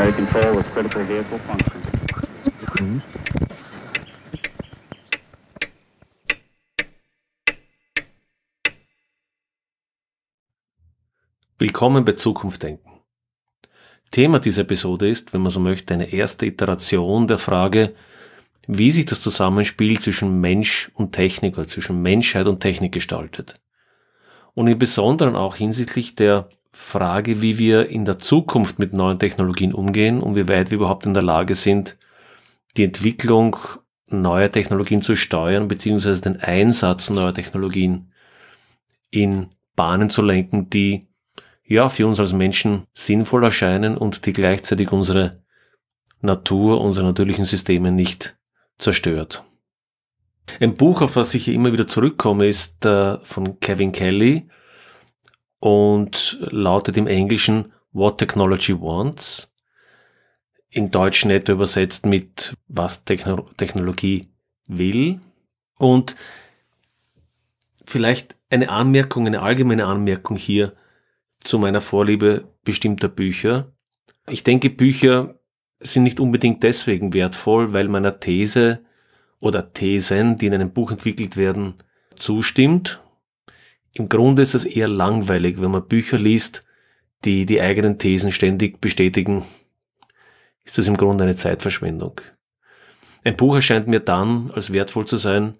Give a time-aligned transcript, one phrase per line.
[0.00, 3.02] primary control with critical vehicle function.
[11.58, 13.00] Willkommen bei Zukunft denken.
[14.10, 17.94] Thema dieser Episode ist, wenn man so möchte, eine erste Iteration der Frage,
[18.66, 23.60] wie sich das Zusammenspiel zwischen Mensch und Technik oder zwischen Menschheit und Technik gestaltet.
[24.54, 29.74] Und im Besonderen auch hinsichtlich der Frage, wie wir in der Zukunft mit neuen Technologien
[29.74, 31.98] umgehen und wie weit wir überhaupt in der Lage sind,
[32.76, 33.56] die Entwicklung
[34.06, 38.12] neuer Technologien zu steuern, beziehungsweise den Einsatz neuer Technologien
[39.10, 41.08] in Bahnen zu lenken, die
[41.64, 45.42] ja für uns als Menschen sinnvoll erscheinen und die gleichzeitig unsere
[46.20, 48.36] Natur, unsere natürlichen Systeme nicht
[48.78, 49.44] zerstört.
[50.58, 54.48] Ein Buch, auf das ich hier immer wieder zurückkomme, ist äh, von Kevin Kelly
[55.60, 59.52] und lautet im Englischen What Technology Wants.
[60.70, 64.26] Im Deutschen etwa übersetzt mit Was Techno Technologie
[64.68, 65.20] will.
[65.76, 66.16] Und
[67.84, 70.74] vielleicht eine Anmerkung, eine allgemeine Anmerkung hier
[71.40, 73.72] zu meiner Vorliebe bestimmter Bücher.
[74.28, 75.40] Ich denke, Bücher
[75.80, 78.84] sind nicht unbedingt deswegen wertvoll, weil meiner These
[79.40, 81.74] oder Thesen, die in einem Buch entwickelt werden,
[82.16, 83.02] zustimmt.
[83.94, 86.64] Im Grunde ist es eher langweilig, wenn man Bücher liest,
[87.24, 89.44] die die eigenen Thesen ständig bestätigen,
[90.64, 92.20] ist das im Grunde eine Zeitverschwendung.
[93.24, 95.54] Ein Buch erscheint mir dann als wertvoll zu sein,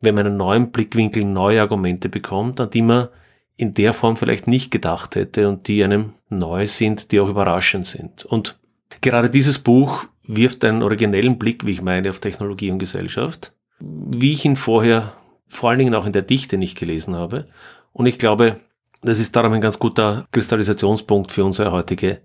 [0.00, 3.08] wenn man einen neuen Blickwinkel, neue Argumente bekommt, an die man
[3.56, 7.86] in der Form vielleicht nicht gedacht hätte und die einem neu sind, die auch überraschend
[7.86, 8.24] sind.
[8.24, 8.58] Und
[9.00, 14.32] gerade dieses Buch wirft einen originellen Blick, wie ich meine, auf Technologie und Gesellschaft, wie
[14.32, 15.12] ich ihn vorher
[15.48, 17.46] vor allen Dingen auch in der Dichte nicht gelesen habe.
[17.92, 18.60] Und ich glaube,
[19.02, 22.22] das ist darum ein ganz guter Kristallisationspunkt für unsere heutige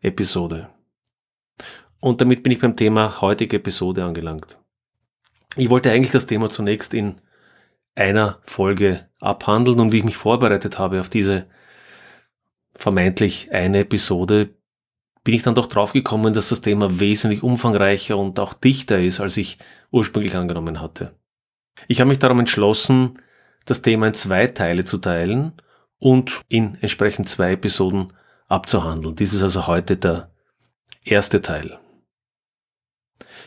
[0.00, 0.68] Episode.
[2.00, 4.58] Und damit bin ich beim Thema heutige Episode angelangt.
[5.56, 7.20] Ich wollte eigentlich das Thema zunächst in
[7.94, 11.46] einer Folge abhandeln und wie ich mich vorbereitet habe auf diese
[12.76, 14.50] vermeintlich eine Episode,
[15.22, 19.36] bin ich dann doch draufgekommen, dass das Thema wesentlich umfangreicher und auch dichter ist, als
[19.36, 19.58] ich
[19.90, 21.14] ursprünglich angenommen hatte.
[21.88, 23.18] Ich habe mich darum entschlossen,
[23.64, 25.52] das Thema in zwei Teile zu teilen
[25.98, 28.12] und in entsprechend zwei Episoden
[28.48, 29.16] abzuhandeln.
[29.16, 30.30] Dies ist also heute der
[31.04, 31.78] erste Teil.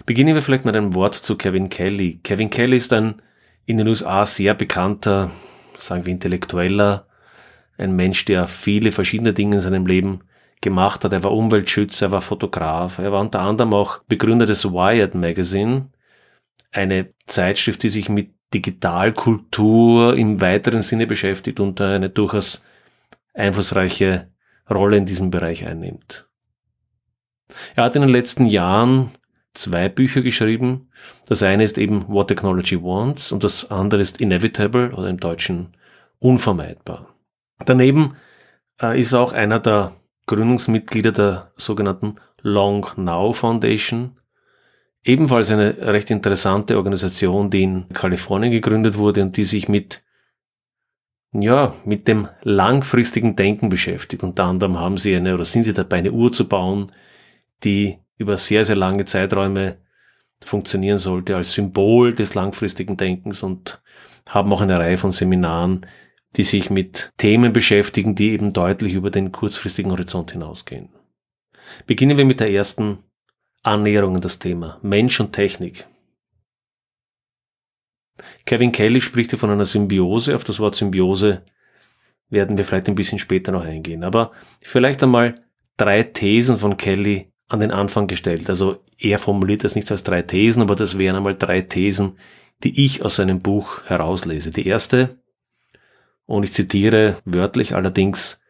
[0.05, 2.19] Beginnen wir vielleicht mit einem Wort zu Kevin Kelly.
[2.23, 3.21] Kevin Kelly ist ein
[3.65, 5.29] in den USA sehr bekannter,
[5.77, 7.07] sagen wir Intellektueller,
[7.77, 10.21] ein Mensch, der viele verschiedene Dinge in seinem Leben
[10.61, 11.13] gemacht hat.
[11.13, 15.89] Er war Umweltschützer, er war Fotograf, er war unter anderem auch Begründer des Wired Magazine,
[16.77, 22.63] eine Zeitschrift, die sich mit Digitalkultur im weiteren Sinne beschäftigt und eine durchaus
[23.33, 24.31] einflussreiche
[24.69, 26.29] Rolle in diesem Bereich einnimmt.
[27.75, 29.11] Er hat in den letzten Jahren
[29.53, 30.89] zwei Bücher geschrieben.
[31.27, 35.75] Das eine ist eben What Technology Wants und das andere ist Inevitable oder im Deutschen
[36.19, 37.13] unvermeidbar.
[37.65, 38.15] Daneben
[38.81, 39.93] äh, ist auch einer der
[40.27, 44.17] Gründungsmitglieder der sogenannten Long Now Foundation,
[45.07, 50.03] ebenfalls eine recht interessante Organisation, die in Kalifornien gegründet wurde und die sich mit
[51.33, 54.23] ja, mit dem langfristigen Denken beschäftigt.
[54.23, 56.91] Unter anderem haben sie eine oder sind sie dabei, eine Uhr zu bauen,
[57.63, 59.77] die über sehr, sehr lange Zeiträume
[60.43, 63.81] funktionieren sollte als Symbol des langfristigen Denkens und
[64.29, 65.85] haben auch eine Reihe von Seminaren,
[66.35, 70.89] die sich mit Themen beschäftigen, die eben deutlich über den kurzfristigen Horizont hinausgehen.
[71.85, 72.99] Beginnen wir mit der ersten
[73.63, 75.87] Annäherung an das Thema Mensch und Technik.
[78.45, 80.35] Kevin Kelly spricht hier von einer Symbiose.
[80.35, 81.43] Auf das Wort Symbiose
[82.29, 84.03] werden wir vielleicht ein bisschen später noch eingehen.
[84.03, 84.31] Aber
[84.61, 85.43] vielleicht einmal
[85.77, 88.49] drei Thesen von Kelly an den Anfang gestellt.
[88.49, 92.17] Also er formuliert das nicht als drei Thesen, aber das wären einmal drei Thesen,
[92.63, 94.51] die ich aus seinem Buch herauslese.
[94.51, 95.21] Die erste,
[96.25, 98.41] und ich zitiere wörtlich, allerdings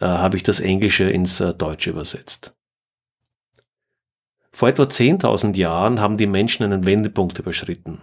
[0.00, 2.54] äh, habe ich das Englische ins äh, Deutsche übersetzt.
[4.58, 8.02] Vor etwa 10.000 Jahren haben die Menschen einen Wendepunkt überschritten,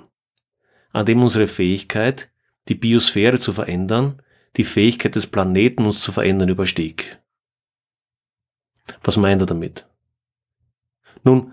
[0.93, 2.31] an dem unsere Fähigkeit,
[2.69, 4.21] die Biosphäre zu verändern,
[4.55, 7.19] die Fähigkeit des Planeten uns zu verändern überstieg.
[9.03, 9.85] Was meint er damit?
[11.25, 11.51] Nun,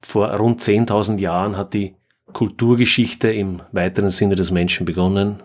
[0.00, 1.94] vor rund 10.000 Jahren hat die
[2.32, 5.42] Kulturgeschichte im weiteren Sinne des Menschen begonnen.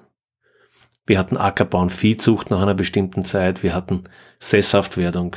[1.06, 4.06] Wir hatten Ackerbau und Viehzucht nach einer bestimmten Zeit, wir hatten
[4.40, 5.36] Sesshaftwerdung.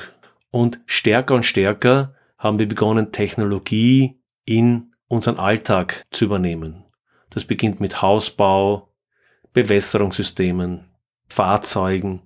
[0.52, 2.14] Und stärker und stärker
[2.46, 6.84] haben wir begonnen, Technologie in unseren Alltag zu übernehmen.
[7.30, 8.94] Das beginnt mit Hausbau,
[9.52, 10.88] Bewässerungssystemen,
[11.28, 12.22] Fahrzeugen,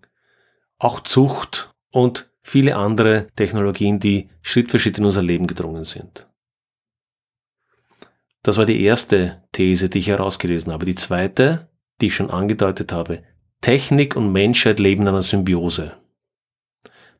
[0.79, 6.29] auch Zucht und viele andere Technologien, die Schritt für Schritt in unser Leben gedrungen sind.
[8.43, 10.87] Das war die erste These, die ich herausgelesen habe.
[10.87, 11.69] Die zweite,
[12.01, 13.23] die ich schon angedeutet habe.
[13.61, 15.93] Technik und Menschheit leben in einer Symbiose.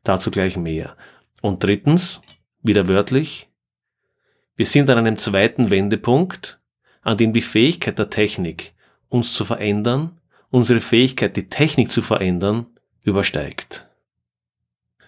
[0.03, 0.97] Dazu gleich mehr.
[1.41, 2.21] Und drittens,
[2.63, 3.49] wieder wörtlich,
[4.55, 6.59] wir sind an einem zweiten Wendepunkt,
[7.01, 8.73] an dem die Fähigkeit der Technik,
[9.09, 10.19] uns zu verändern,
[10.49, 12.67] unsere Fähigkeit, die Technik zu verändern,
[13.03, 13.87] übersteigt.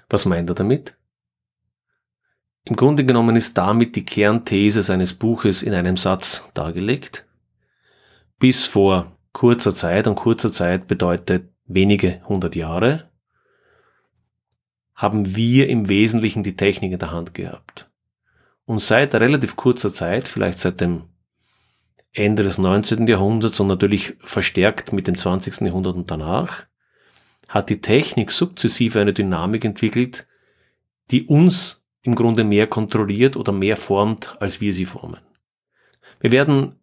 [0.10, 0.98] Was meint er damit?
[2.66, 7.26] Im Grunde genommen ist damit die Kernthese seines Buches in einem Satz dargelegt.
[8.40, 13.10] Bis vor kurzer Zeit, und kurzer Zeit bedeutet wenige hundert Jahre,
[14.96, 17.90] haben wir im Wesentlichen die Technik in der Hand gehabt.
[18.66, 21.04] Und seit relativ kurzer Zeit, vielleicht seit dem
[22.14, 23.08] Ende des 19.
[23.08, 25.62] Jahrhunderts und natürlich verstärkt mit dem 20.
[25.62, 26.66] Jahrhundert und danach,
[27.50, 30.28] hat die Technik sukzessive eine Dynamik entwickelt,
[31.12, 35.20] die uns im Grunde mehr kontrolliert oder mehr formt, als wir sie formen.
[36.20, 36.76] Wir werden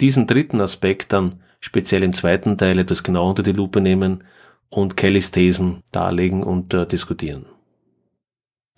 [0.00, 4.24] diesen dritten Aspekt dann speziell im zweiten Teil etwas genauer unter die Lupe nehmen
[4.68, 7.46] und Kellys Thesen darlegen und äh, diskutieren.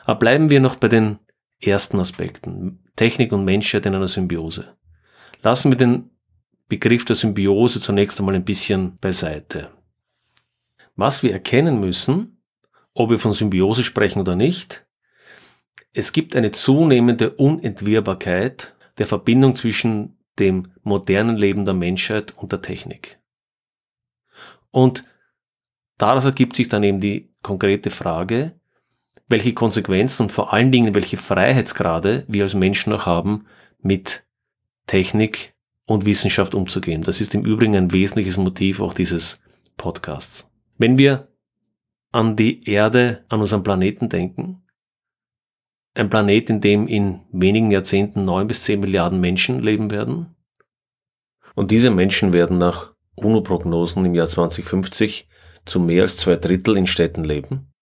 [0.09, 1.19] Aber bleiben wir noch bei den
[1.61, 2.83] ersten Aspekten.
[2.97, 4.75] Technik und Menschheit in einer Symbiose.
[5.43, 6.09] Lassen wir den
[6.67, 9.71] Begriff der Symbiose zunächst einmal ein bisschen beiseite.
[10.97, 12.41] Was wir erkennen müssen,
[12.95, 14.87] ob wir von Symbiose sprechen oder nicht,
[15.93, 22.63] es gibt eine zunehmende Unentwirrbarkeit der Verbindung zwischen dem modernen Leben der Menschheit und der
[22.63, 23.21] Technik.
[24.71, 25.05] Und
[25.99, 28.58] daraus ergibt sich dann eben die konkrete Frage,
[29.29, 33.47] welche Konsequenzen und vor allen Dingen welche Freiheitsgrade wir als Menschen noch haben,
[33.81, 34.25] mit
[34.87, 35.55] Technik
[35.85, 37.03] und Wissenschaft umzugehen.
[37.03, 39.41] Das ist im Übrigen ein wesentliches Motiv auch dieses
[39.77, 40.51] Podcasts.
[40.79, 41.29] Wenn wir
[42.11, 44.63] an die Erde, an unseren Planeten denken,
[45.95, 50.37] ein Planet, in dem in wenigen Jahrzehnten neun bis zehn Milliarden Menschen leben werden.
[51.55, 55.29] Und diese Menschen werden nach UNO-Prognosen im Jahr 2050
[55.65, 57.73] zu mehr als zwei Drittel in Städten leben.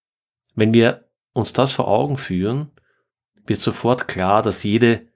[0.55, 1.06] Wenn wir
[1.37, 2.71] uns das vor Augen führen,
[3.47, 5.07] wird sofort klar, dass jede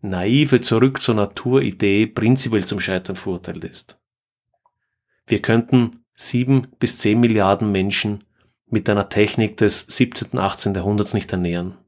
[0.00, 3.98] naive Zurück zur Natur-Idee prinzipiell zum Scheitern verurteilt ist.
[5.26, 8.24] Wir könnten sieben bis zehn Milliarden Menschen
[8.66, 10.74] mit einer Technik des 17., 18.
[10.74, 11.78] Jahrhunderts nicht ernähren.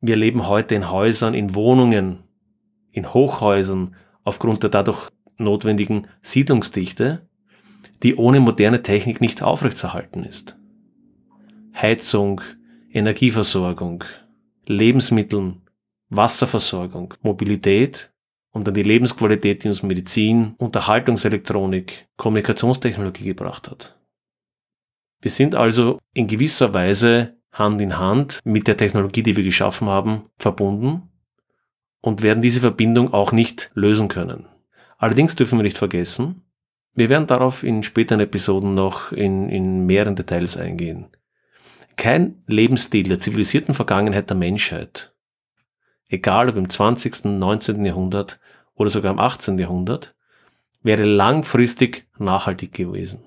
[0.00, 2.22] Wir leben heute in Häusern, in Wohnungen,
[2.92, 7.28] in Hochhäusern aufgrund der dadurch notwendigen Siedlungsdichte,
[8.02, 10.56] die ohne moderne Technik nicht aufrechtzuerhalten ist.
[11.76, 12.40] Heizung,
[12.90, 14.02] Energieversorgung,
[14.66, 15.60] Lebensmitteln,
[16.08, 18.12] Wasserversorgung, Mobilität
[18.50, 23.98] und dann die Lebensqualität, die uns Medizin, Unterhaltungselektronik, Kommunikationstechnologie gebracht hat.
[25.20, 29.88] Wir sind also in gewisser Weise Hand in Hand mit der Technologie, die wir geschaffen
[29.88, 31.10] haben, verbunden
[32.00, 34.46] und werden diese Verbindung auch nicht lösen können.
[34.98, 36.42] Allerdings dürfen wir nicht vergessen,
[36.94, 41.08] wir werden darauf in späteren Episoden noch in, in mehreren Details eingehen.
[41.96, 45.14] Kein Lebensstil der zivilisierten Vergangenheit der Menschheit,
[46.08, 47.84] egal ob im 20., 19.
[47.84, 48.38] Jahrhundert
[48.74, 49.58] oder sogar im 18.
[49.58, 50.14] Jahrhundert,
[50.82, 53.24] wäre langfristig nachhaltig gewesen.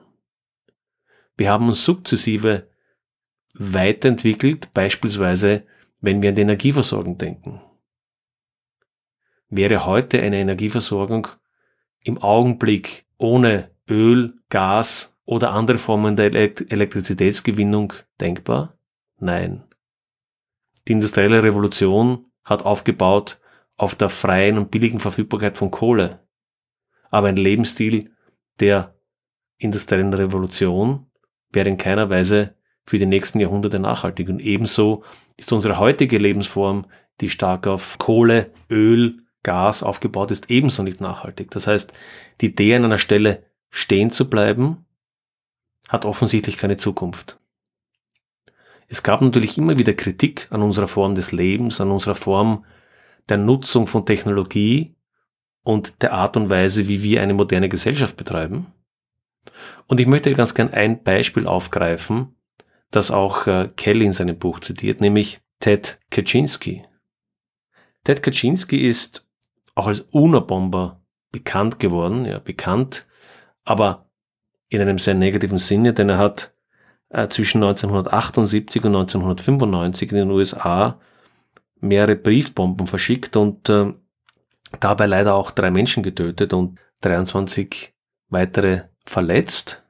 [1.35, 2.69] Wir haben uns sukzessive
[3.53, 5.63] weiterentwickelt, beispielsweise
[6.01, 7.61] wenn wir an die Energieversorgung denken.
[9.49, 11.27] Wäre heute eine Energieversorgung
[12.03, 18.79] im Augenblick ohne Öl, Gas oder andere Formen der Elektrizitätsgewinnung denkbar?
[19.19, 19.63] Nein.
[20.87, 23.39] Die industrielle Revolution hat aufgebaut
[23.77, 26.25] auf der freien und billigen Verfügbarkeit von Kohle.
[27.11, 28.09] Aber ein Lebensstil
[28.59, 28.95] der
[29.59, 31.05] industriellen Revolution
[31.51, 34.29] wäre in keiner Weise für die nächsten Jahrhunderte nachhaltig.
[34.29, 35.03] Und ebenso
[35.37, 36.87] ist unsere heutige Lebensform,
[37.21, 41.51] die stark auf Kohle, Öl, Gas aufgebaut ist, ebenso nicht nachhaltig.
[41.51, 41.93] Das heißt,
[42.41, 44.87] die Idee an einer Stelle stehen zu bleiben,
[45.89, 47.39] hat offensichtlich keine Zukunft.
[48.87, 52.63] Es gab natürlich immer wieder Kritik an unserer Form des Lebens, an unserer Form
[53.27, 54.95] der Nutzung von Technologie
[55.63, 58.73] und der Art und Weise, wie wir eine moderne Gesellschaft betreiben.
[59.87, 62.35] Und ich möchte ganz gern ein Beispiel aufgreifen,
[62.91, 66.83] das auch äh, Kelly in seinem Buch zitiert, nämlich Ted Kaczynski.
[68.03, 69.27] Ted Kaczynski ist
[69.75, 73.07] auch als UNO-Bomber bekannt geworden, ja, bekannt,
[73.63, 74.08] aber
[74.69, 76.53] in einem sehr negativen Sinne, denn er hat
[77.09, 80.99] äh, zwischen 1978 und 1995 in den USA
[81.81, 83.93] mehrere Briefbomben verschickt und äh,
[84.79, 87.93] dabei leider auch drei Menschen getötet und 23
[88.29, 89.83] weitere verletzt.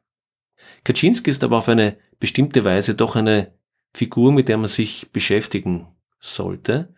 [0.84, 3.54] Kaczynski ist aber auf eine bestimmte Weise doch eine
[3.94, 5.88] Figur, mit der man sich beschäftigen
[6.20, 6.94] sollte.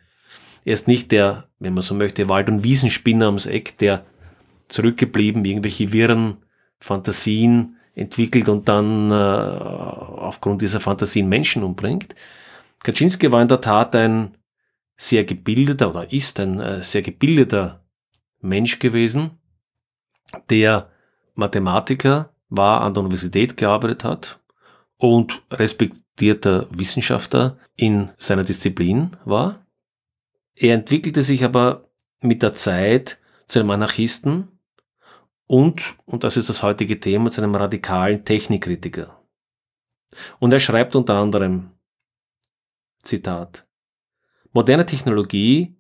[0.66, 4.06] Er ist nicht der, wenn man so möchte, Wald- und Wiesenspinner ums Eck, der
[4.68, 6.38] zurückgeblieben irgendwelche wirren
[6.82, 12.16] Fantasien entwickelt und dann äh, aufgrund dieser Fantasien Menschen umbringt.
[12.80, 14.36] Kaczynski war in der Tat ein
[14.98, 17.84] sehr gebildeter oder ist ein äh, sehr gebildeter
[18.40, 19.32] Mensch gewesen,
[20.50, 20.90] der
[21.36, 24.40] Mathematiker war, an der Universität gearbeitet hat
[24.98, 29.66] und respektierter Wissenschaftler in seiner Disziplin war.
[30.56, 31.90] Er entwickelte sich aber
[32.22, 34.51] mit der Zeit zu einem Anarchisten
[35.52, 39.22] und, und das ist das heutige Thema, zu einem radikalen Technikkritiker.
[40.40, 41.72] Und er schreibt unter anderem,
[43.04, 43.68] Zitat,
[44.54, 45.76] Moderne Technologie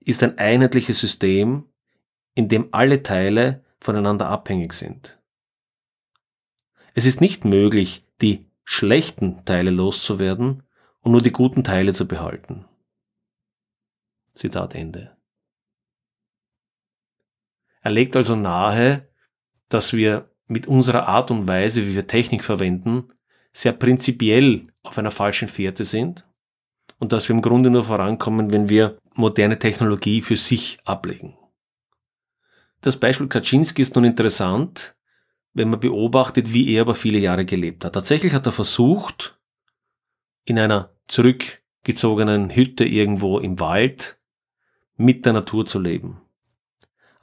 [0.00, 1.68] ist ein einheitliches System,
[2.34, 5.22] in dem alle Teile voneinander abhängig sind.
[6.94, 10.64] Es ist nicht möglich, die schlechten Teile loszuwerden
[11.02, 12.64] und nur die guten Teile zu behalten.
[14.32, 15.13] Zitat Ende.
[17.84, 19.06] Er legt also nahe,
[19.68, 23.10] dass wir mit unserer Art und Weise, wie wir Technik verwenden,
[23.52, 26.26] sehr prinzipiell auf einer falschen Fährte sind
[26.98, 31.36] und dass wir im Grunde nur vorankommen, wenn wir moderne Technologie für sich ablegen.
[32.80, 34.96] Das Beispiel Kaczynski ist nun interessant,
[35.52, 37.92] wenn man beobachtet, wie er über viele Jahre gelebt hat.
[37.92, 39.38] Tatsächlich hat er versucht,
[40.46, 44.18] in einer zurückgezogenen Hütte irgendwo im Wald
[44.96, 46.23] mit der Natur zu leben.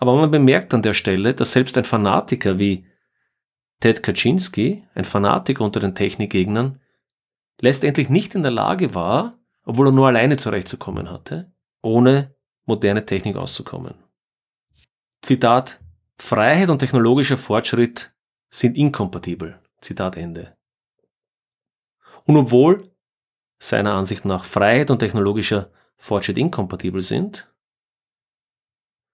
[0.01, 2.87] Aber man bemerkt an der Stelle, dass selbst ein Fanatiker wie
[3.81, 6.81] Ted Kaczynski, ein Fanatiker unter den Technikgegnern,
[7.59, 11.53] letztendlich nicht in der Lage war, obwohl er nur alleine zurechtzukommen hatte,
[11.83, 12.33] ohne
[12.65, 13.93] moderne Technik auszukommen.
[15.21, 15.79] Zitat,
[16.17, 18.11] Freiheit und technologischer Fortschritt
[18.49, 19.59] sind inkompatibel.
[19.81, 20.57] Zitat Ende.
[22.25, 22.91] Und obwohl
[23.59, 27.50] seiner Ansicht nach Freiheit und technologischer Fortschritt inkompatibel sind,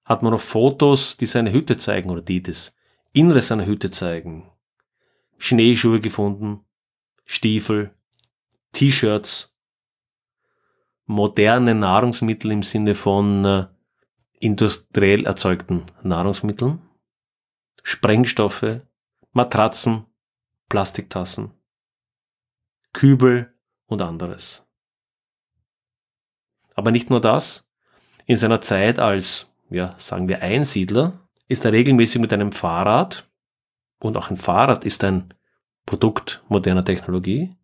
[0.08, 2.74] hat man auf Fotos, die seine Hütte zeigen oder die das
[3.12, 4.50] Innere seiner Hütte zeigen,
[5.38, 6.66] Schneeschuhe gefunden,
[7.26, 7.94] Stiefel,
[8.72, 9.54] T-Shirts,
[11.06, 13.68] moderne Nahrungsmittel im Sinne von äh,
[14.40, 16.82] industriell erzeugten Nahrungsmitteln,
[17.84, 18.82] Sprengstoffe,
[19.34, 20.06] Matratzen,
[20.70, 21.52] Plastiktassen,
[22.94, 23.54] Kübel
[23.88, 24.66] und anderes.
[26.76, 27.68] Aber nicht nur das.
[28.26, 33.28] In seiner Zeit als, ja, sagen wir Einsiedler, ist er regelmäßig mit einem Fahrrad,
[34.00, 35.34] und auch ein Fahrrad ist ein
[35.86, 37.56] Produkt moderner Technologie,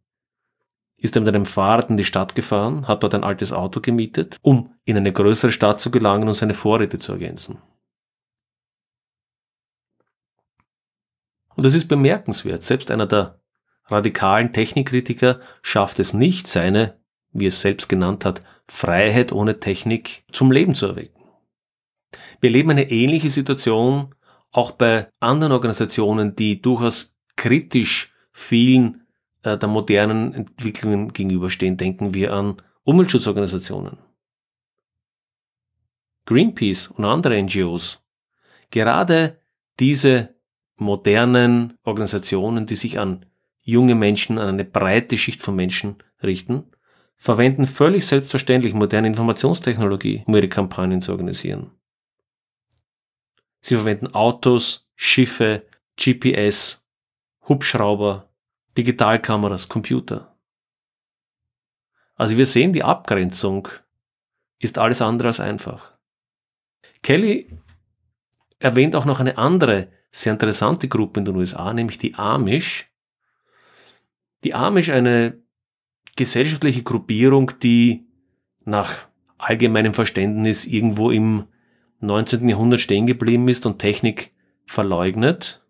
[0.97, 4.37] ist er mit einem Fahrrad in die Stadt gefahren, hat dort ein altes Auto gemietet,
[4.41, 7.61] um in eine größere Stadt zu gelangen und seine Vorräte zu ergänzen.
[11.55, 12.63] Und das ist bemerkenswert.
[12.63, 13.39] Selbst einer der
[13.85, 16.99] radikalen Technikkritiker schafft es nicht, seine,
[17.31, 21.22] wie es selbst genannt hat, Freiheit ohne Technik zum Leben zu erwecken.
[22.43, 24.13] Wir erleben eine ähnliche Situation
[24.51, 29.05] auch bei anderen Organisationen, die durchaus kritisch vielen
[29.43, 31.77] äh, der modernen Entwicklungen gegenüberstehen.
[31.77, 33.97] Denken wir an Umweltschutzorganisationen.
[36.25, 38.01] Greenpeace und andere NGOs.
[38.71, 39.39] Gerade
[39.79, 40.35] diese
[40.75, 43.25] modernen Organisationen, die sich an
[43.61, 46.65] junge Menschen, an eine breite Schicht von Menschen richten,
[47.15, 51.71] verwenden völlig selbstverständlich moderne Informationstechnologie, um ihre Kampagnen zu organisieren.
[53.63, 55.65] Sie verwenden Autos, Schiffe,
[55.97, 56.85] GPS,
[57.47, 58.29] Hubschrauber,
[58.77, 60.37] Digitalkameras, Computer.
[62.15, 63.69] Also wir sehen, die Abgrenzung
[64.59, 65.97] ist alles andere als einfach.
[67.01, 67.49] Kelly
[68.59, 72.91] erwähnt auch noch eine andere sehr interessante Gruppe in den USA, nämlich die Amish.
[74.43, 75.41] Die Amish eine
[76.17, 78.07] gesellschaftliche Gruppierung, die
[78.65, 81.47] nach allgemeinem Verständnis irgendwo im
[82.03, 82.47] 19.
[82.49, 84.33] Jahrhundert stehen geblieben ist und Technik
[84.65, 85.63] verleugnet.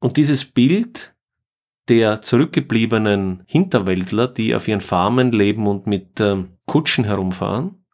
[0.00, 1.14] Und dieses Bild
[1.88, 7.84] der zurückgebliebenen Hinterwäldler, die auf ihren Farmen leben und mit äh, Kutschen herumfahren.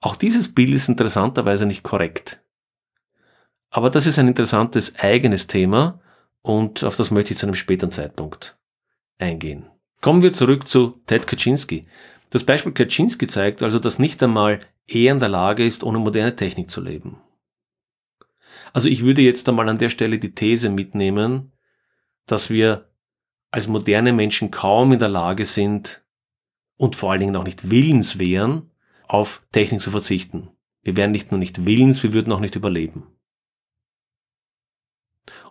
[0.00, 2.42] Auch dieses Bild ist interessanterweise nicht korrekt.
[3.70, 6.00] Aber das ist ein interessantes eigenes Thema
[6.42, 8.56] und auf das möchte ich zu einem späteren Zeitpunkt
[9.18, 9.66] eingehen.
[10.00, 11.86] Kommen wir zurück zu Ted Kaczynski.
[12.30, 16.36] Das Beispiel Kaczynski zeigt also, dass nicht einmal er in der Lage ist, ohne moderne
[16.36, 17.20] Technik zu leben.
[18.72, 21.52] Also ich würde jetzt einmal an der Stelle die These mitnehmen,
[22.26, 22.90] dass wir
[23.50, 26.04] als moderne Menschen kaum in der Lage sind
[26.76, 28.70] und vor allen Dingen auch nicht willens wären,
[29.08, 30.50] auf Technik zu verzichten.
[30.82, 33.06] Wir wären nicht nur nicht willens, wir würden auch nicht überleben.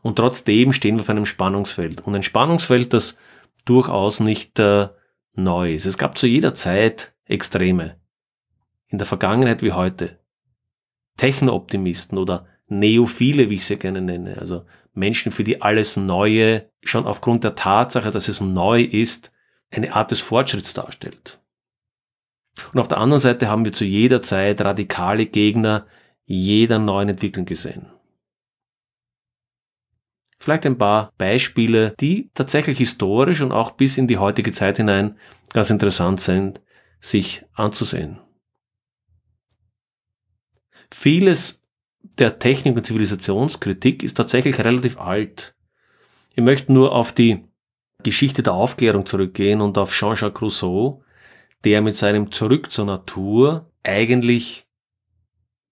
[0.02, 2.02] Und trotzdem stehen wir auf einem Spannungsfeld.
[2.02, 3.18] Und ein Spannungsfeld, das
[3.66, 4.90] durchaus nicht äh,
[5.34, 5.86] neu ist.
[5.86, 8.00] Es gab zu jeder Zeit Extreme.
[8.88, 10.20] In der Vergangenheit wie heute.
[11.18, 14.38] Techno-Optimisten oder Neophile, wie ich sie gerne nenne.
[14.40, 19.32] Also Menschen, für die alles Neue schon aufgrund der Tatsache, dass es neu ist,
[19.72, 21.40] eine Art des Fortschritts darstellt.
[22.74, 25.86] Und auf der anderen Seite haben wir zu jeder Zeit radikale Gegner
[26.26, 27.88] jeder neuen Entwicklung gesehen.
[30.40, 35.18] Vielleicht ein paar Beispiele, die tatsächlich historisch und auch bis in die heutige Zeit hinein
[35.54, 36.62] ganz interessant sind,
[37.00, 38.20] sich anzusehen.
[40.92, 41.62] Vieles
[42.18, 45.56] der Technik- und Zivilisationskritik ist tatsächlich relativ alt.
[46.36, 47.46] Ich möchte nur auf die
[48.04, 51.04] Geschichte der Aufklärung zurückgehen und auf Jean-Jacques Rousseau,
[51.64, 54.68] der mit seinem Zurück zur Natur eigentlich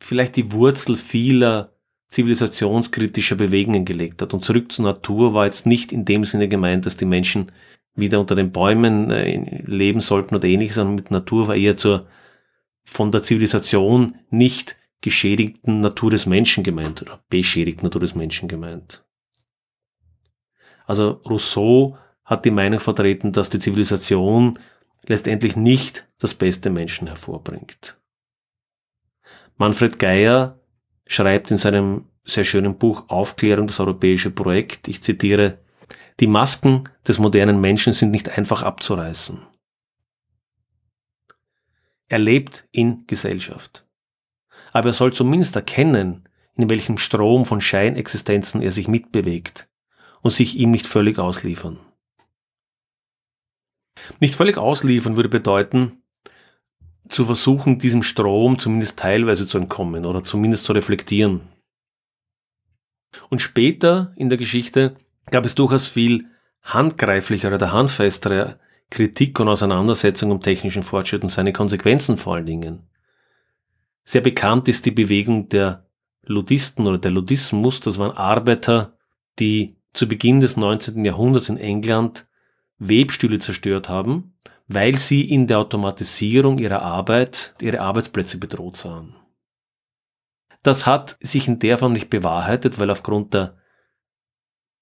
[0.02, 1.74] vielleicht die Wurzel vieler
[2.10, 4.34] zivilisationskritischer Bewegungen gelegt hat.
[4.34, 7.52] Und zurück zur Natur war jetzt nicht in dem Sinne gemeint, dass die Menschen
[7.96, 12.08] wieder unter den Bäumen äh, leben sollten oder ähnliches, sondern mit Natur war eher zur
[12.86, 19.06] von der Zivilisation nicht geschädigten Natur des Menschen gemeint oder beschädigten Natur des Menschen gemeint.
[20.86, 24.58] Also Rousseau hat die Meinung vertreten, dass die Zivilisation
[25.06, 28.00] letztendlich nicht das beste Menschen hervorbringt.
[29.58, 30.58] Manfred Geier
[31.06, 35.60] schreibt in seinem sehr schönen Buch Aufklärung das europäische Projekt, ich zitiere,
[36.22, 39.46] die Masken des modernen Menschen sind nicht einfach abzureißen.
[42.08, 43.86] Er lebt in Gesellschaft.
[44.74, 49.70] Aber er soll zumindest erkennen, in welchem Strom von Scheinexistenzen er sich mitbewegt
[50.22, 51.80] und sich ihm nicht völlig ausliefern.
[54.20, 56.04] Nicht völlig ausliefern würde bedeuten,
[57.10, 61.42] zu versuchen, diesem Strom zumindest teilweise zu entkommen oder zumindest zu reflektieren.
[63.30, 64.96] Und später in der Geschichte
[65.30, 66.26] gab es durchaus viel
[66.64, 68.60] handgreiflichere oder handfestere
[68.90, 72.88] Kritik und Auseinandersetzung um technischen Fortschritt und seine Konsequenzen vor allen Dingen.
[74.04, 75.88] Sehr bekannt ist die Bewegung der
[76.26, 77.80] Ludisten oder der Ludismus.
[77.80, 78.98] Das waren Arbeiter,
[79.40, 81.04] die zu Beginn des 19.
[81.06, 82.28] Jahrhunderts in England
[82.80, 84.36] Webstühle zerstört haben,
[84.68, 89.16] weil sie in der Automatisierung ihrer Arbeit ihre Arbeitsplätze bedroht sahen.
[90.64, 93.58] Das hat sich in der Form nicht bewahrheitet, weil aufgrund der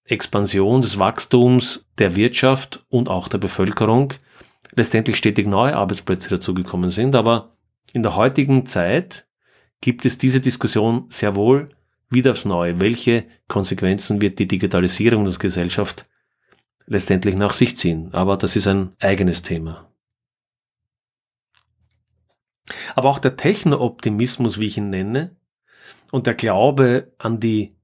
[0.06, 4.14] Expansion des Wachstums der Wirtschaft und auch der Bevölkerung
[4.76, 7.16] letztendlich stetig neue Arbeitsplätze dazugekommen sind.
[7.16, 7.58] Aber
[7.94, 9.28] in der heutigen Zeit
[9.82, 11.70] gibt es diese Diskussion sehr wohl
[12.10, 12.80] wieder aufs Neue.
[12.80, 16.06] Welche Konsequenzen wird die Digitalisierung unserer Gesellschaft
[16.86, 18.14] letztendlich nach sich ziehen.
[18.14, 19.90] Aber das ist ein eigenes Thema.
[22.96, 25.36] Aber auch der Techno-Optimismus, wie ich ihn nenne,
[26.12, 27.76] und der Glaube an die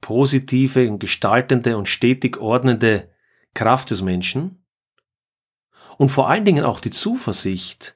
[0.00, 3.10] positive und gestaltende und stetig ordnende
[3.54, 4.64] Kraft des Menschen
[5.98, 7.95] und vor allen Dingen auch die Zuversicht,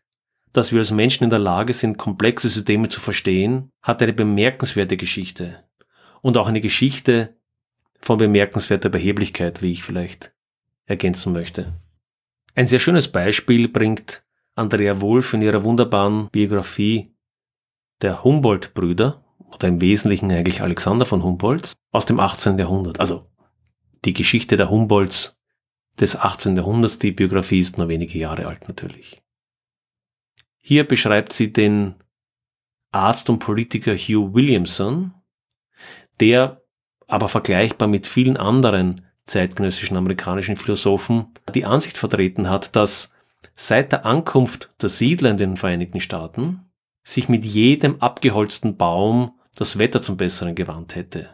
[0.53, 4.97] dass wir als Menschen in der Lage sind, komplexe Systeme zu verstehen, hat eine bemerkenswerte
[4.97, 5.65] Geschichte
[6.23, 7.37] und auch eine Geschichte,
[8.03, 10.35] von bemerkenswerter Beheblichkeit, wie ich vielleicht
[10.87, 11.75] ergänzen möchte.
[12.55, 17.15] Ein sehr schönes Beispiel bringt Andrea Wolf in ihrer wunderbaren Biografie
[18.01, 22.59] der Humboldt-Brüder, oder im Wesentlichen eigentlich Alexander von Humboldt, aus dem 18.
[22.59, 23.01] Jahrhundert.
[23.01, 23.27] Also
[24.05, 25.39] die Geschichte der Humboldts
[25.99, 26.57] des 18.
[26.57, 29.21] Jahrhunderts, die Biografie ist nur wenige Jahre alt natürlich.
[30.61, 31.94] Hier beschreibt sie den
[32.92, 35.14] Arzt und Politiker Hugh Williamson,
[36.20, 36.62] der
[37.07, 43.12] aber vergleichbar mit vielen anderen zeitgenössischen amerikanischen Philosophen die Ansicht vertreten hat, dass
[43.55, 46.70] seit der Ankunft der Siedler in den Vereinigten Staaten
[47.03, 51.31] sich mit jedem abgeholzten Baum das Wetter zum Besseren gewandt hätte.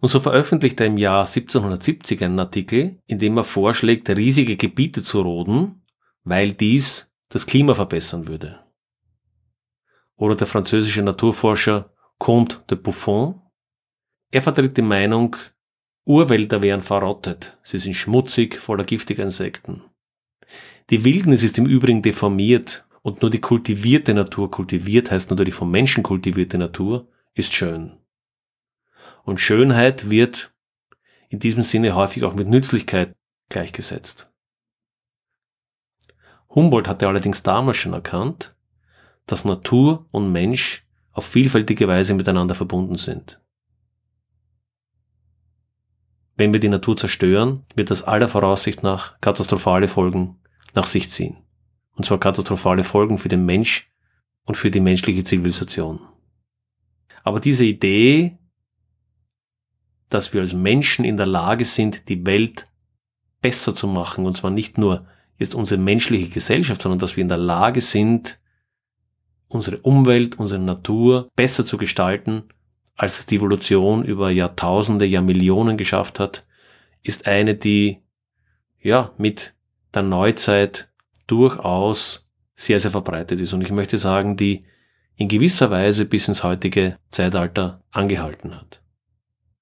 [0.00, 5.02] Und so veröffentlicht er im Jahr 1770 einen Artikel, in dem er vorschlägt, riesige Gebiete
[5.02, 5.82] zu roden,
[6.24, 8.60] weil dies das Klima verbessern würde.
[10.16, 13.40] Oder der französische Naturforscher Comte de Buffon
[14.34, 15.36] er vertritt die Meinung,
[16.04, 19.84] Urwälder wären verrottet, sie sind schmutzig, voller giftiger Insekten.
[20.90, 25.70] Die Wildnis ist im Übrigen deformiert und nur die kultivierte Natur, kultiviert heißt natürlich vom
[25.70, 27.96] Menschen kultivierte Natur, ist schön.
[29.22, 30.52] Und Schönheit wird
[31.28, 33.14] in diesem Sinne häufig auch mit Nützlichkeit
[33.50, 34.33] gleichgesetzt.
[36.54, 38.54] Humboldt hatte allerdings damals schon erkannt,
[39.26, 43.40] dass Natur und Mensch auf vielfältige Weise miteinander verbunden sind.
[46.36, 50.40] Wenn wir die Natur zerstören, wird das aller Voraussicht nach katastrophale Folgen
[50.74, 51.36] nach sich ziehen.
[51.96, 53.90] Und zwar katastrophale Folgen für den Mensch
[54.44, 56.00] und für die menschliche Zivilisation.
[57.22, 58.36] Aber diese Idee
[60.14, 62.66] dass wir als Menschen in der Lage sind, die Welt
[63.42, 64.26] besser zu machen.
[64.26, 65.06] Und zwar nicht nur
[65.38, 68.38] ist unsere menschliche Gesellschaft, sondern dass wir in der Lage sind,
[69.48, 72.44] unsere Umwelt, unsere Natur besser zu gestalten,
[72.96, 76.46] als die Evolution über Jahrtausende, Jahrmillionen geschafft hat,
[77.02, 78.02] ist eine, die
[78.80, 79.54] ja mit
[79.92, 80.88] der Neuzeit
[81.26, 83.52] durchaus sehr, sehr verbreitet ist.
[83.52, 84.64] Und ich möchte sagen, die
[85.16, 88.80] in gewisser Weise bis ins heutige Zeitalter angehalten hat.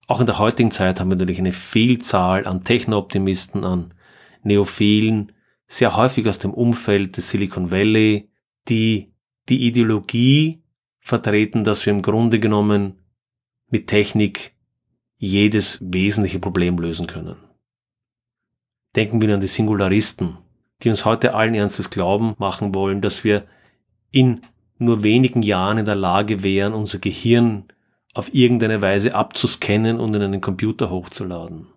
[0.09, 3.95] Auch in der heutigen Zeit haben wir natürlich eine Vielzahl an Techno-Optimisten, an
[4.43, 5.33] Neophilen,
[5.73, 8.29] sehr häufig aus dem Umfeld des Silicon Valley,
[8.69, 9.15] die
[9.49, 10.63] die Ideologie
[11.01, 12.99] vertreten, dass wir im Grunde genommen
[13.71, 14.55] mit Technik
[15.17, 17.37] jedes wesentliche Problem lösen können.
[18.95, 20.37] Denken wir an die Singularisten,
[20.83, 23.47] die uns heute allen Ernstes glauben machen wollen, dass wir
[24.11, 24.43] in
[24.77, 27.65] nur wenigen Jahren in der Lage wären, unser Gehirn
[28.13, 31.69] auf irgendeine Weise abzuscannen und in einen Computer hochzuladen.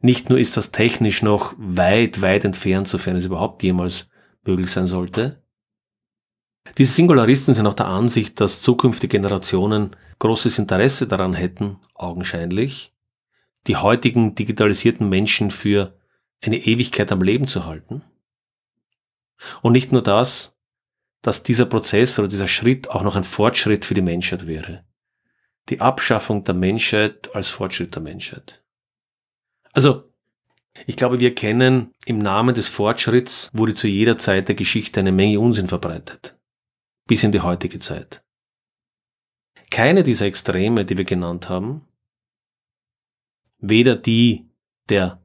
[0.00, 4.08] Nicht nur ist das technisch noch weit, weit entfernt, sofern es überhaupt jemals
[4.44, 5.42] möglich sein sollte.
[6.78, 12.92] Diese Singularisten sind auch der Ansicht, dass zukünftige Generationen großes Interesse daran hätten, augenscheinlich,
[13.66, 15.96] die heutigen digitalisierten Menschen für
[16.42, 18.02] eine Ewigkeit am Leben zu halten.
[19.62, 20.56] Und nicht nur das,
[21.22, 24.84] dass dieser Prozess oder dieser Schritt auch noch ein Fortschritt für die Menschheit wäre.
[25.68, 28.62] Die Abschaffung der Menschheit als Fortschritt der Menschheit.
[29.76, 30.10] Also,
[30.86, 35.12] ich glaube, wir kennen im Namen des Fortschritts wurde zu jeder Zeit der Geschichte eine
[35.12, 36.34] Menge Unsinn verbreitet.
[37.06, 38.24] Bis in die heutige Zeit.
[39.70, 41.86] Keine dieser Extreme, die wir genannt haben,
[43.58, 44.48] weder die
[44.88, 45.22] der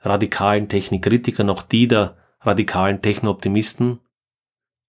[0.00, 4.00] radikalen Technikkritiker noch die der radikalen Technooptimisten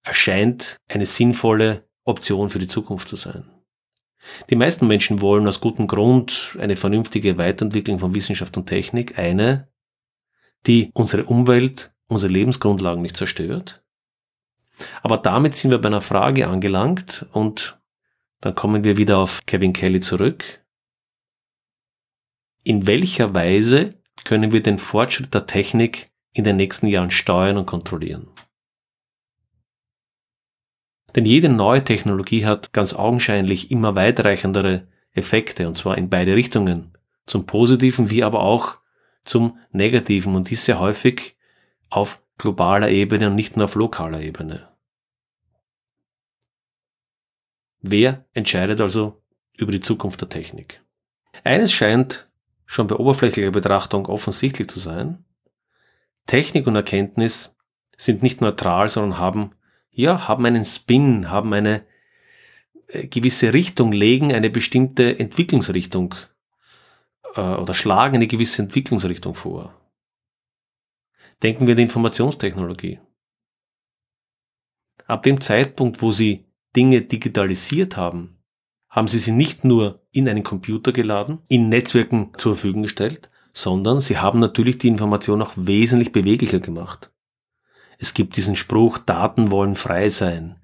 [0.04, 3.50] erscheint eine sinnvolle Option für die Zukunft zu sein.
[4.50, 9.70] Die meisten Menschen wollen aus gutem Grund eine vernünftige Weiterentwicklung von Wissenschaft und Technik, eine,
[10.68, 13.84] die unsere Umwelt, unsere Lebensgrundlagen nicht zerstört.
[15.02, 17.80] Aber damit sind wir bei einer Frage angelangt und
[18.42, 20.64] dann kommen wir wieder auf Kevin Kelly zurück.
[22.64, 27.66] In welcher Weise können wir den Fortschritt der Technik in den nächsten Jahren steuern und
[27.66, 28.28] kontrollieren?
[31.16, 36.94] Denn jede neue Technologie hat ganz augenscheinlich immer weitreichendere Effekte, und zwar in beide Richtungen,
[37.26, 38.80] zum Positiven wie aber auch
[39.24, 41.36] zum Negativen und dies sehr häufig
[41.90, 44.70] auf globaler Ebene und nicht nur auf lokaler Ebene.
[47.82, 49.22] Wer entscheidet also
[49.58, 50.82] über die Zukunft der Technik?
[51.44, 52.30] Eines scheint
[52.66, 55.24] schon bei oberflächlicher Betrachtung offensichtlich zu sein.
[56.26, 57.56] Technik und Erkenntnis
[57.98, 59.52] sind nicht neutral, sondern haben
[59.92, 61.86] ja, haben einen Spin, haben eine
[62.88, 66.16] äh, gewisse Richtung, legen eine bestimmte Entwicklungsrichtung
[67.36, 69.74] äh, oder schlagen eine gewisse Entwicklungsrichtung vor.
[71.42, 73.00] Denken wir an die Informationstechnologie.
[75.06, 78.40] Ab dem Zeitpunkt, wo sie Dinge digitalisiert haben,
[78.90, 84.00] haben sie sie nicht nur in einen Computer geladen, in Netzwerken zur Verfügung gestellt, sondern
[84.00, 87.12] sie haben natürlich die Information auch wesentlich beweglicher gemacht.
[88.00, 90.56] Es gibt diesen Spruch, Daten wollen frei sein.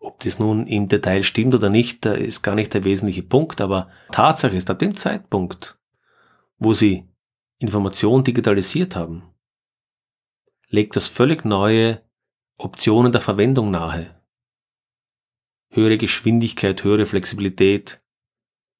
[0.00, 3.88] Ob das nun im Detail stimmt oder nicht, ist gar nicht der wesentliche Punkt, aber
[4.10, 5.78] Tatsache ist, ab dem Zeitpunkt,
[6.58, 7.08] wo sie
[7.58, 9.22] Information digitalisiert haben,
[10.68, 12.02] legt das völlig neue
[12.56, 14.20] Optionen der Verwendung nahe.
[15.68, 18.02] Höhere Geschwindigkeit, höhere Flexibilität,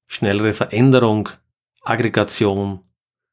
[0.07, 1.29] schnellere Veränderung,
[1.83, 2.81] Aggregation,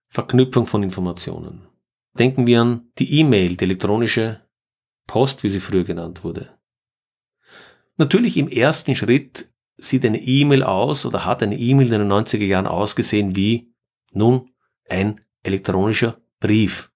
[0.08, 1.66] Verknüpfung von Informationen.
[2.12, 4.47] Denken wir an die E-Mail, die elektronische
[5.08, 6.56] Post, wie sie früher genannt wurde.
[7.96, 12.44] Natürlich im ersten Schritt sieht eine E-Mail aus oder hat eine E-Mail in den 90er
[12.44, 13.72] Jahren ausgesehen wie
[14.12, 14.52] nun
[14.88, 16.92] ein elektronischer Brief.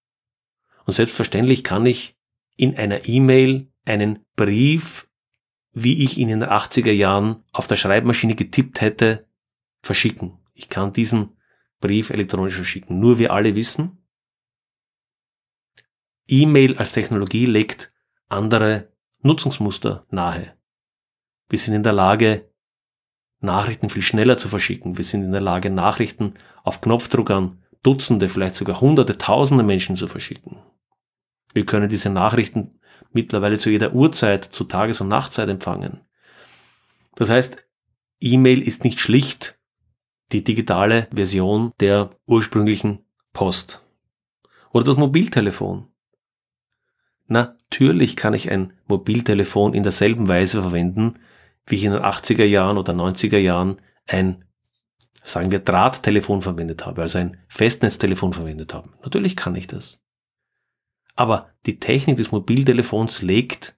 [0.84, 2.16] Und selbstverständlich kann ich
[2.56, 5.08] in einer E-Mail einen Brief,
[5.72, 9.26] wie ich ihn in den 80er Jahren auf der Schreibmaschine getippt hätte,
[9.82, 10.38] verschicken.
[10.54, 11.36] Ich kann diesen
[11.80, 13.00] Brief elektronisch verschicken.
[13.00, 13.98] Nur wir alle wissen,
[16.28, 17.91] E-Mail als Technologie legt
[18.32, 18.88] andere
[19.20, 20.54] Nutzungsmuster nahe.
[21.48, 22.50] Wir sind in der Lage,
[23.40, 24.96] Nachrichten viel schneller zu verschicken.
[24.96, 29.96] Wir sind in der Lage, Nachrichten auf Knopfdruck an Dutzende, vielleicht sogar Hunderte, Tausende Menschen
[29.96, 30.58] zu verschicken.
[31.52, 32.78] Wir können diese Nachrichten
[33.12, 36.00] mittlerweile zu jeder Uhrzeit, zu Tages- und Nachtzeit empfangen.
[37.16, 37.58] Das heißt,
[38.20, 39.58] E-Mail ist nicht schlicht
[40.30, 43.84] die digitale Version der ursprünglichen Post.
[44.72, 45.88] Oder das Mobiltelefon.
[47.72, 51.14] Natürlich kann ich ein Mobiltelefon in derselben Weise verwenden,
[51.66, 54.44] wie ich in den 80er Jahren oder 90er Jahren ein
[55.24, 58.90] sagen wir, Drahttelefon verwendet habe, also ein Festnetztelefon verwendet habe.
[59.02, 60.02] Natürlich kann ich das.
[61.14, 63.74] Aber die Technik des Mobiltelefons legt,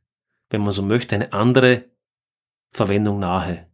[0.50, 1.84] wenn man so möchte, eine andere
[2.72, 3.68] Verwendung nahe.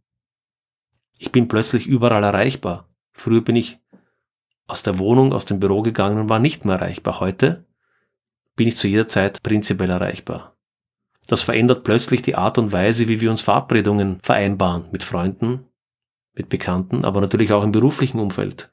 [1.17, 2.89] Ich bin plötzlich überall erreichbar.
[3.13, 3.79] Früher bin ich
[4.67, 7.19] aus der Wohnung, aus dem Büro gegangen und war nicht mehr erreichbar.
[7.21, 7.65] Heute
[8.61, 10.55] bin ich zu jeder Zeit prinzipiell erreichbar.
[11.25, 15.65] Das verändert plötzlich die Art und Weise, wie wir uns Verabredungen vereinbaren mit Freunden,
[16.35, 18.71] mit Bekannten, aber natürlich auch im beruflichen Umfeld.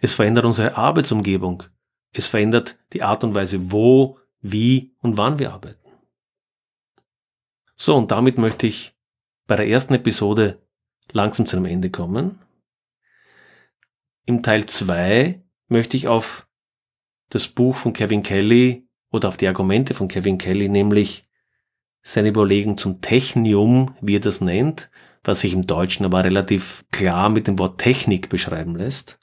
[0.00, 1.64] Es verändert unsere Arbeitsumgebung.
[2.12, 5.90] Es verändert die Art und Weise, wo, wie und wann wir arbeiten.
[7.74, 8.94] So, und damit möchte ich
[9.48, 10.62] bei der ersten Episode
[11.10, 12.38] langsam zu einem Ende kommen.
[14.24, 16.48] Im Teil 2 möchte ich auf
[17.30, 21.22] das Buch von Kevin Kelly oder auf die Argumente von Kevin Kelly, nämlich
[22.02, 24.90] seine Überlegung zum Technium, wie er das nennt,
[25.24, 29.18] was sich im Deutschen aber relativ klar mit dem Wort Technik beschreiben lässt,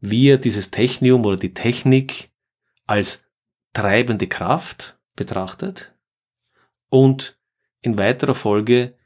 [0.00, 2.30] wie er dieses Technium oder die Technik
[2.86, 3.24] als
[3.72, 5.94] treibende Kraft betrachtet
[6.88, 7.38] und
[7.80, 8.96] in weiterer Folge,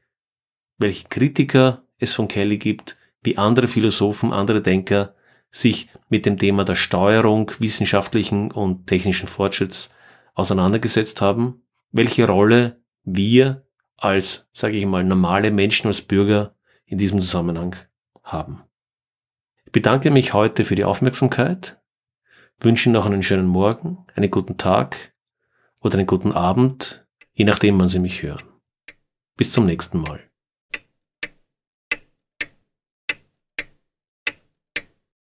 [0.79, 5.15] welche Kritiker es von Kelly gibt, wie andere Philosophen, andere Denker
[5.51, 9.91] sich mit dem Thema der Steuerung wissenschaftlichen und technischen Fortschritts
[10.35, 16.55] auseinandergesetzt haben, welche Rolle wir als, sage ich mal, normale Menschen, als Bürger
[16.85, 17.77] in diesem Zusammenhang
[18.23, 18.63] haben.
[19.65, 21.81] Ich bedanke mich heute für die Aufmerksamkeit,
[22.61, 25.15] wünsche noch einen schönen Morgen, einen guten Tag
[25.83, 28.43] oder einen guten Abend, je nachdem, wann Sie mich hören.
[29.37, 30.26] Bis zum nächsten Mal.